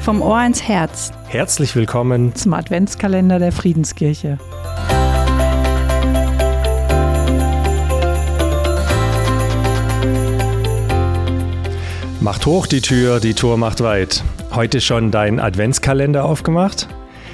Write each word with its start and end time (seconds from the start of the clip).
Vom 0.00 0.22
Ohr 0.22 0.42
ins 0.42 0.62
Herz. 0.62 1.12
Herzlich 1.28 1.76
willkommen 1.76 2.34
zum 2.34 2.54
Adventskalender 2.54 3.38
der 3.38 3.52
Friedenskirche. 3.52 4.38
Macht 12.20 12.46
hoch 12.46 12.66
die 12.66 12.80
Tür, 12.80 13.20
die 13.20 13.34
Tour 13.34 13.58
macht 13.58 13.82
weit. 13.82 14.24
Heute 14.54 14.80
schon 14.80 15.10
dein 15.10 15.38
Adventskalender 15.38 16.24
aufgemacht? 16.24 16.88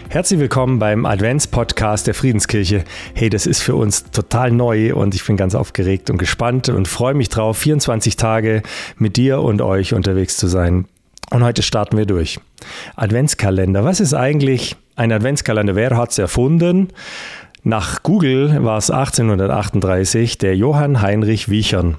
Herzlich 0.08 0.40
willkommen 0.40 0.80
beim 0.80 1.06
Advents-Podcast 1.06 2.08
der 2.08 2.14
Friedenskirche. 2.14 2.82
Hey, 3.14 3.30
das 3.30 3.46
ist 3.46 3.62
für 3.62 3.76
uns 3.76 4.10
total 4.10 4.50
neu 4.50 4.92
und 4.92 5.14
ich 5.14 5.24
bin 5.24 5.36
ganz 5.36 5.54
aufgeregt 5.54 6.10
und 6.10 6.18
gespannt 6.18 6.68
und 6.68 6.88
freue 6.88 7.14
mich 7.14 7.28
drauf, 7.28 7.58
24 7.58 8.16
Tage 8.16 8.62
mit 8.98 9.16
dir 9.16 9.40
und 9.40 9.62
euch 9.62 9.94
unterwegs 9.94 10.36
zu 10.36 10.48
sein. 10.48 10.86
Und 11.30 11.42
heute 11.44 11.62
starten 11.62 11.96
wir 11.96 12.06
durch. 12.06 12.38
Adventskalender. 12.94 13.84
Was 13.84 14.00
ist 14.00 14.14
eigentlich 14.14 14.76
ein 14.94 15.12
Adventskalender? 15.12 15.74
Wer 15.74 15.96
hat 15.96 16.10
es 16.10 16.18
erfunden? 16.18 16.88
Nach 17.62 18.02
Google 18.02 18.62
war 18.64 18.78
es 18.78 18.90
1838 18.90 20.38
der 20.38 20.56
Johann 20.56 21.02
Heinrich 21.02 21.48
Wiechern. 21.48 21.96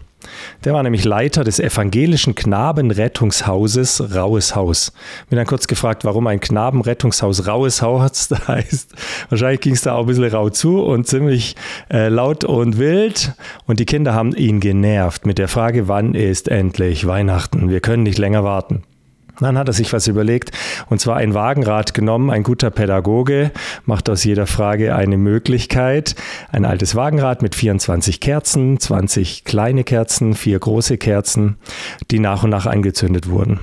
Der 0.63 0.73
war 0.73 0.83
nämlich 0.83 1.05
Leiter 1.05 1.43
des 1.43 1.59
evangelischen 1.59 2.35
Knabenrettungshauses 2.35 4.15
Raues 4.15 4.55
Haus. 4.55 4.91
Bin 5.29 5.37
dann 5.37 5.45
kurz 5.45 5.67
gefragt, 5.67 6.05
warum 6.05 6.27
ein 6.27 6.39
Knabenrettungshaus 6.39 7.47
Raues 7.47 7.81
Haus 7.81 8.29
heißt. 8.47 8.93
Wahrscheinlich 9.29 9.61
ging 9.61 9.73
es 9.73 9.81
da 9.81 9.93
auch 9.93 10.01
ein 10.01 10.05
bisschen 10.07 10.23
rau 10.25 10.49
zu 10.49 10.81
und 10.81 11.07
ziemlich 11.07 11.55
äh, 11.91 12.09
laut 12.09 12.43
und 12.43 12.77
wild. 12.77 13.33
Und 13.65 13.79
die 13.79 13.85
Kinder 13.85 14.13
haben 14.13 14.33
ihn 14.33 14.59
genervt 14.59 15.25
mit 15.25 15.37
der 15.37 15.47
Frage, 15.47 15.87
wann 15.87 16.15
ist 16.15 16.47
endlich 16.47 17.05
Weihnachten? 17.05 17.69
Wir 17.69 17.81
können 17.81 18.03
nicht 18.03 18.17
länger 18.17 18.43
warten. 18.43 18.83
Dann 19.39 19.57
hat 19.57 19.67
er 19.67 19.73
sich 19.73 19.93
was 19.93 20.07
überlegt, 20.07 20.51
und 20.89 20.99
zwar 20.99 21.17
ein 21.17 21.33
Wagenrad 21.33 21.93
genommen. 21.93 22.29
Ein 22.29 22.43
guter 22.43 22.71
Pädagoge 22.71 23.51
macht 23.85 24.09
aus 24.09 24.23
jeder 24.23 24.47
Frage 24.47 24.95
eine 24.95 25.17
Möglichkeit. 25.17 26.15
Ein 26.51 26.65
altes 26.65 26.95
Wagenrad 26.95 27.41
mit 27.41 27.53
24 27.53 28.19
Kerzen, 28.19 28.79
20 28.79 29.43
kleine 29.43 29.83
Kerzen, 29.83 30.33
vier 30.33 30.59
große 30.59 30.97
Kerzen, 30.97 31.57
die 32.09 32.19
nach 32.19 32.43
und 32.43 32.49
nach 32.49 32.65
angezündet 32.65 33.29
wurden. 33.29 33.59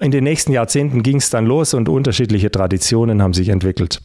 In 0.00 0.10
den 0.10 0.24
nächsten 0.24 0.52
Jahrzehnten 0.52 1.02
ging 1.02 1.18
es 1.18 1.30
dann 1.30 1.46
los 1.46 1.74
und 1.74 1.88
unterschiedliche 1.88 2.50
Traditionen 2.50 3.22
haben 3.22 3.34
sich 3.34 3.48
entwickelt 3.48 4.00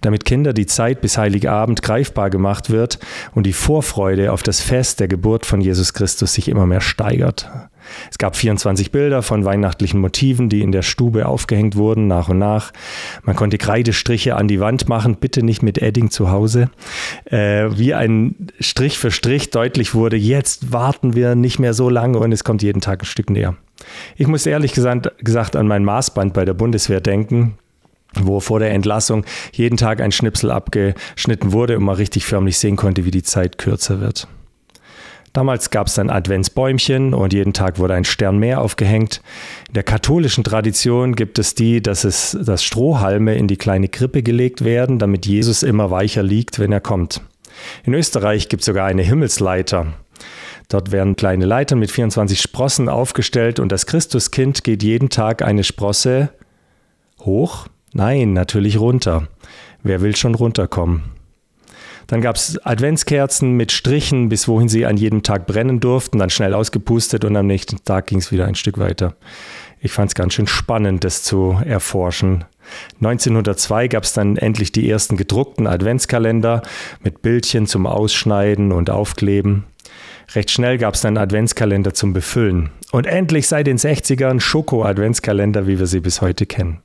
damit 0.00 0.24
Kinder 0.24 0.52
die 0.52 0.66
Zeit 0.66 1.00
bis 1.00 1.18
Heiligabend 1.18 1.82
greifbar 1.82 2.30
gemacht 2.30 2.70
wird 2.70 2.98
und 3.34 3.44
die 3.44 3.52
Vorfreude 3.52 4.32
auf 4.32 4.42
das 4.42 4.60
Fest 4.60 5.00
der 5.00 5.08
Geburt 5.08 5.46
von 5.46 5.60
Jesus 5.60 5.94
Christus 5.94 6.34
sich 6.34 6.48
immer 6.48 6.66
mehr 6.66 6.80
steigert. 6.80 7.50
Es 8.10 8.18
gab 8.18 8.36
24 8.36 8.90
Bilder 8.90 9.22
von 9.22 9.44
weihnachtlichen 9.44 10.00
Motiven, 10.00 10.48
die 10.48 10.62
in 10.62 10.72
der 10.72 10.82
Stube 10.82 11.26
aufgehängt 11.26 11.76
wurden, 11.76 12.06
nach 12.06 12.28
und 12.28 12.38
nach. 12.38 12.72
Man 13.22 13.36
konnte 13.36 13.58
Kreidestriche 13.58 14.36
an 14.36 14.48
die 14.48 14.60
Wand 14.60 14.88
machen, 14.88 15.16
bitte 15.16 15.42
nicht 15.42 15.62
mit 15.62 15.78
Edding 15.78 16.10
zu 16.10 16.30
Hause. 16.30 16.70
Äh, 17.26 17.68
wie 17.76 17.94
ein 17.94 18.48
Strich 18.60 18.98
für 18.98 19.10
Strich 19.10 19.50
deutlich 19.50 19.94
wurde, 19.94 20.16
jetzt 20.16 20.72
warten 20.72 21.14
wir 21.14 21.34
nicht 21.34 21.58
mehr 21.58 21.74
so 21.74 21.88
lange 21.88 22.18
und 22.18 22.32
es 22.32 22.44
kommt 22.44 22.62
jeden 22.62 22.80
Tag 22.80 23.02
ein 23.02 23.06
Stück 23.06 23.30
näher. 23.30 23.56
Ich 24.16 24.26
muss 24.26 24.46
ehrlich 24.46 24.72
gesagt, 24.72 25.12
gesagt 25.18 25.56
an 25.56 25.66
mein 25.66 25.84
Maßband 25.84 26.32
bei 26.32 26.44
der 26.44 26.54
Bundeswehr 26.54 27.00
denken 27.00 27.58
wo 28.20 28.40
vor 28.40 28.60
der 28.60 28.70
Entlassung 28.70 29.24
jeden 29.52 29.76
Tag 29.76 30.00
ein 30.00 30.12
Schnipsel 30.12 30.50
abgeschnitten 30.50 31.52
wurde 31.52 31.76
und 31.76 31.84
man 31.84 31.96
richtig 31.96 32.26
förmlich 32.26 32.58
sehen 32.58 32.76
konnte, 32.76 33.04
wie 33.04 33.10
die 33.10 33.22
Zeit 33.22 33.58
kürzer 33.58 34.00
wird. 34.00 34.28
Damals 35.34 35.68
gab 35.68 35.88
es 35.88 35.98
ein 35.98 36.08
Adventsbäumchen 36.08 37.12
und 37.12 37.34
jeden 37.34 37.52
Tag 37.52 37.78
wurde 37.78 37.92
ein 37.92 38.04
Stern 38.04 38.38
mehr 38.38 38.62
aufgehängt. 38.62 39.20
In 39.68 39.74
der 39.74 39.82
katholischen 39.82 40.44
Tradition 40.44 41.14
gibt 41.14 41.38
es 41.38 41.54
die, 41.54 41.82
dass 41.82 42.04
es 42.04 42.38
dass 42.40 42.64
Strohhalme 42.64 43.34
in 43.34 43.46
die 43.46 43.58
kleine 43.58 43.88
Krippe 43.88 44.22
gelegt 44.22 44.64
werden, 44.64 44.98
damit 44.98 45.26
Jesus 45.26 45.62
immer 45.62 45.90
weicher 45.90 46.22
liegt, 46.22 46.58
wenn 46.58 46.72
er 46.72 46.80
kommt. 46.80 47.20
In 47.84 47.92
Österreich 47.92 48.48
gibt 48.48 48.62
es 48.62 48.66
sogar 48.66 48.86
eine 48.86 49.02
Himmelsleiter. 49.02 49.92
Dort 50.68 50.92
werden 50.92 51.16
kleine 51.16 51.44
Leitern 51.44 51.80
mit 51.80 51.90
24 51.90 52.40
Sprossen 52.40 52.88
aufgestellt 52.88 53.60
und 53.60 53.70
das 53.70 53.84
Christuskind 53.84 54.64
geht 54.64 54.82
jeden 54.82 55.10
Tag 55.10 55.42
eine 55.42 55.64
Sprosse 55.64 56.30
hoch 57.20 57.66
Nein, 57.96 58.32
natürlich 58.32 58.80
runter. 58.80 59.28
Wer 59.84 60.00
will 60.00 60.16
schon 60.16 60.34
runterkommen? 60.34 61.04
Dann 62.06 62.20
gab 62.20 62.36
es 62.36 62.58
Adventskerzen 62.64 63.52
mit 63.52 63.72
Strichen, 63.72 64.28
bis 64.28 64.48
wohin 64.48 64.68
sie 64.68 64.86
an 64.86 64.96
jedem 64.96 65.22
Tag 65.22 65.46
brennen 65.46 65.80
durften, 65.80 66.18
dann 66.18 66.30
schnell 66.30 66.54
ausgepustet 66.54 67.24
und 67.24 67.36
am 67.36 67.46
nächsten 67.46 67.82
Tag 67.84 68.06
ging 68.06 68.18
es 68.18 68.32
wieder 68.32 68.46
ein 68.46 68.54
Stück 68.54 68.78
weiter. 68.78 69.14
Ich 69.80 69.92
fand 69.92 70.08
es 70.10 70.14
ganz 70.14 70.34
schön 70.34 70.46
spannend, 70.46 71.04
das 71.04 71.22
zu 71.22 71.58
erforschen. 71.64 72.44
1902 72.96 73.88
gab 73.88 74.04
es 74.04 74.14
dann 74.14 74.36
endlich 74.36 74.72
die 74.72 74.88
ersten 74.88 75.16
gedruckten 75.16 75.66
Adventskalender 75.66 76.62
mit 77.02 77.22
Bildchen 77.22 77.66
zum 77.66 77.86
Ausschneiden 77.86 78.72
und 78.72 78.88
Aufkleben. 78.88 79.64
Recht 80.34 80.50
schnell 80.50 80.78
gab 80.78 80.94
es 80.94 81.02
dann 81.02 81.18
Adventskalender 81.18 81.92
zum 81.92 82.12
Befüllen. 82.14 82.70
Und 82.92 83.06
endlich 83.06 83.46
seit 83.46 83.66
den 83.66 83.76
60ern 83.76 84.40
Schoko-Adventskalender, 84.40 85.66
wie 85.66 85.78
wir 85.78 85.86
sie 85.86 86.00
bis 86.00 86.22
heute 86.22 86.46
kennen. 86.46 86.80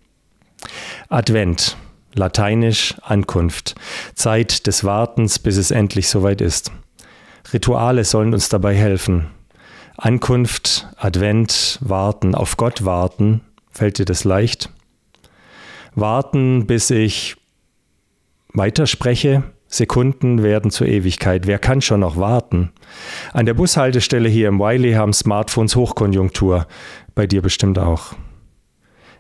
Advent, 1.08 1.78
lateinisch 2.14 2.96
Ankunft, 3.02 3.75
Zeit 4.16 4.68
des 4.68 4.84
Wartens, 4.84 5.40
bis 5.40 5.58
es 5.58 5.72
endlich 5.72 6.09
soweit 6.09 6.42
ist. 6.42 6.72
Rituale 7.53 8.03
sollen 8.03 8.34
uns 8.34 8.50
dabei 8.50 8.75
helfen. 8.75 9.28
Ankunft, 9.97 10.88
Advent, 10.97 11.80
Warten, 11.81 12.36
auf 12.36 12.58
Gott 12.58 12.86
warten, 12.86 13.42
fällt 13.70 13.97
dir 13.97 14.06
das 14.06 14.24
leicht? 14.24 14.70
Warten, 15.96 16.68
bis 16.68 16.90
ich 16.90 17.36
weiterspreche, 18.53 19.44
Sekunden 19.68 20.41
werden 20.41 20.72
zur 20.72 20.88
Ewigkeit. 20.88 21.46
Wer 21.46 21.59
kann 21.59 21.81
schon 21.81 22.00
noch 22.00 22.18
warten? 22.18 22.72
An 23.34 23.46
der 23.46 23.53
Bushaltestelle 23.53 24.28
hier 24.28 24.47
im 24.47 24.59
Wiley 24.59 24.94
haben 24.94 25.14
Smartphones 25.14 25.76
Hochkonjunktur. 25.76 26.66
Bei 27.14 27.28
dir 27.28 27.41
bestimmt 27.41 27.78
auch. 27.78 28.14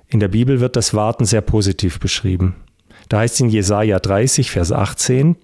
In 0.07 0.19
der 0.19 0.27
Bibel 0.27 0.59
wird 0.59 0.75
das 0.75 0.95
Warten 0.95 1.25
sehr 1.25 1.41
positiv 1.41 1.99
beschrieben. 1.99 2.55
Da 3.09 3.19
heißt 3.19 3.35
es 3.35 3.39
in 3.41 3.49
Jesaja 3.49 3.99
30, 3.99 4.51
Vers 4.51 4.71
18, 4.71 5.35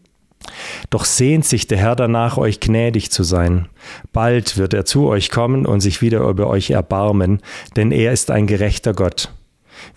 doch 0.90 1.06
sehnt 1.06 1.46
sich 1.46 1.68
der 1.68 1.80
Herr 1.80 1.96
danach, 1.96 2.38
euch 2.38 2.60
gnädig 2.60 3.12
zu 3.12 3.24
sein. 3.24 3.68
Bald 4.14 4.58
wird 4.58 4.74
er 4.74 4.86
zu 4.86 5.08
euch 5.08 5.32
kommen 5.32 5.66
und 5.66 5.82
sich 5.82 6.02
wieder 6.02 6.22
über 6.22 6.48
euch 6.48 6.70
erbarmen, 6.70 7.42
denn 7.76 7.92
er 7.92 8.12
ist 8.12 8.32
ein 8.32 8.48
gerechter 8.48 8.94
Gott. 8.94 9.34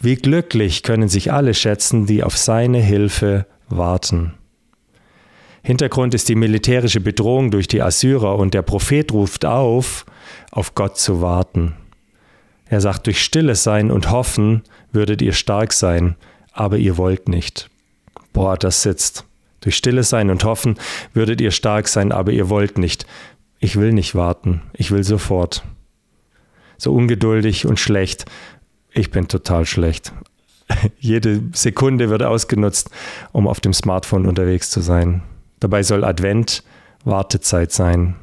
Wie 0.00 0.16
glücklich 0.16 0.82
können 0.82 1.08
sich 1.08 1.32
alle 1.32 1.54
schätzen, 1.54 2.06
die 2.06 2.22
auf 2.22 2.36
seine 2.36 2.80
Hilfe 2.80 3.46
warten. 3.68 4.34
Hintergrund 5.62 6.14
ist 6.14 6.28
die 6.28 6.34
militärische 6.34 7.00
Bedrohung 7.00 7.50
durch 7.50 7.68
die 7.68 7.82
Assyrer 7.82 8.36
und 8.36 8.54
der 8.54 8.62
Prophet 8.62 9.12
ruft 9.12 9.44
auf, 9.44 10.06
auf 10.50 10.74
Gott 10.74 10.96
zu 10.96 11.20
warten. 11.20 11.74
Er 12.66 12.80
sagt, 12.80 13.06
durch 13.06 13.22
stilles 13.22 13.64
Sein 13.64 13.90
und 13.90 14.10
Hoffen 14.10 14.62
würdet 14.92 15.20
ihr 15.22 15.32
stark 15.32 15.72
sein, 15.72 16.16
aber 16.52 16.78
ihr 16.78 16.96
wollt 16.96 17.28
nicht. 17.28 17.70
Boah, 18.32 18.56
das 18.56 18.82
sitzt. 18.82 19.24
Durch 19.60 19.76
stilles 19.76 20.08
Sein 20.08 20.30
und 20.30 20.44
Hoffen 20.44 20.78
würdet 21.12 21.40
ihr 21.40 21.50
stark 21.50 21.88
sein, 21.88 22.12
aber 22.12 22.32
ihr 22.32 22.48
wollt 22.48 22.78
nicht. 22.78 23.06
Ich 23.58 23.76
will 23.76 23.92
nicht 23.92 24.14
warten, 24.14 24.62
ich 24.72 24.90
will 24.90 25.02
sofort. 25.02 25.64
So 26.76 26.94
ungeduldig 26.94 27.66
und 27.66 27.80
schlecht. 27.80 28.26
Ich 28.92 29.10
bin 29.10 29.26
total 29.26 29.66
schlecht. 29.66 30.12
Jede 31.00 31.42
Sekunde 31.52 32.08
wird 32.08 32.22
ausgenutzt, 32.22 32.90
um 33.32 33.48
auf 33.48 33.60
dem 33.60 33.74
Smartphone 33.74 34.26
unterwegs 34.26 34.70
zu 34.70 34.80
sein. 34.80 35.22
Dabei 35.60 35.82
soll 35.82 36.04
Advent 36.04 36.62
Wartezeit 37.04 37.72
sein. 37.72 38.14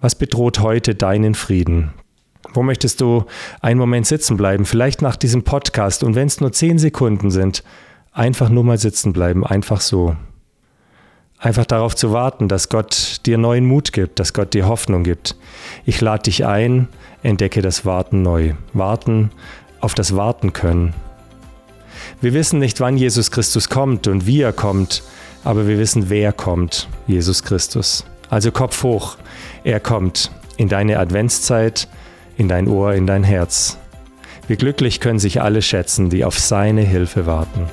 Was 0.00 0.14
bedroht 0.14 0.60
heute 0.60 0.94
deinen 0.94 1.34
Frieden? 1.34 1.92
Wo 2.52 2.62
möchtest 2.62 3.00
du 3.00 3.24
einen 3.60 3.78
Moment 3.78 4.06
sitzen 4.06 4.36
bleiben? 4.36 4.64
Vielleicht 4.64 5.02
nach 5.02 5.16
diesem 5.16 5.42
Podcast. 5.42 6.02
Und 6.02 6.14
wenn 6.14 6.26
es 6.26 6.40
nur 6.40 6.52
zehn 6.52 6.78
Sekunden 6.78 7.30
sind, 7.30 7.62
einfach 8.12 8.48
nur 8.48 8.64
mal 8.64 8.78
sitzen 8.78 9.12
bleiben, 9.12 9.46
einfach 9.46 9.80
so. 9.80 10.16
Einfach 11.38 11.64
darauf 11.64 11.96
zu 11.96 12.12
warten, 12.12 12.48
dass 12.48 12.68
Gott 12.68 13.20
dir 13.24 13.38
neuen 13.38 13.64
Mut 13.64 13.92
gibt, 13.92 14.18
dass 14.18 14.34
Gott 14.34 14.52
dir 14.52 14.68
Hoffnung 14.68 15.04
gibt. 15.04 15.36
Ich 15.86 16.00
lade 16.00 16.24
dich 16.24 16.44
ein, 16.44 16.88
entdecke 17.22 17.62
das 17.62 17.86
Warten 17.86 18.22
neu. 18.22 18.54
Warten 18.74 19.30
auf 19.80 19.94
das 19.94 20.16
Warten 20.16 20.52
können. 20.52 20.92
Wir 22.20 22.34
wissen 22.34 22.58
nicht, 22.58 22.80
wann 22.80 22.98
Jesus 22.98 23.30
Christus 23.30 23.68
kommt 23.68 24.06
und 24.06 24.26
wie 24.26 24.42
er 24.42 24.52
kommt, 24.52 25.02
aber 25.44 25.66
wir 25.66 25.78
wissen, 25.78 26.10
wer 26.10 26.32
kommt, 26.32 26.88
Jesus 27.06 27.42
Christus. 27.42 28.04
Also 28.28 28.52
Kopf 28.52 28.82
hoch, 28.82 29.16
er 29.64 29.80
kommt 29.80 30.30
in 30.56 30.68
deine 30.68 30.98
Adventszeit, 30.98 31.88
in 32.40 32.48
dein 32.48 32.68
Ohr, 32.68 32.94
in 32.94 33.06
dein 33.06 33.22
Herz. 33.22 33.76
Wie 34.48 34.56
glücklich 34.56 34.98
können 34.98 35.18
sich 35.18 35.42
alle 35.42 35.60
schätzen, 35.60 36.08
die 36.08 36.24
auf 36.24 36.38
seine 36.38 36.80
Hilfe 36.80 37.26
warten. 37.26 37.66